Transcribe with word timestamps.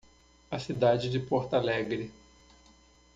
A 0.49 0.57
cidade 0.57 1.11
de 1.11 1.19
Porto 1.19 1.53
Alegre. 1.53 2.11